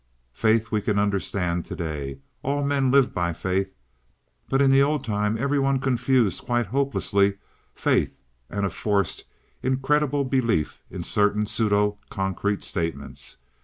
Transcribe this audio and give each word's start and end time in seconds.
Faith 0.33 0.71
we 0.71 0.81
can 0.81 0.97
understand 0.97 1.63
to 1.63 1.75
day, 1.75 2.17
all 2.41 2.63
men 2.63 2.89
live 2.89 3.13
by 3.13 3.31
faith, 3.33 3.71
but 4.49 4.59
in 4.59 4.71
the 4.71 4.81
old 4.81 5.05
time 5.05 5.37
every 5.37 5.59
one 5.59 5.77
confused 5.79 6.41
quite 6.43 6.65
hopelessly 6.65 7.37
Faith 7.75 8.11
and 8.49 8.65
a 8.65 8.71
forced, 8.71 9.25
incredible 9.61 10.23
Belief 10.25 10.79
in 10.89 11.03
certain 11.03 11.45
pseudo 11.45 11.99
concrete 12.09 12.63
statements. 12.63 13.37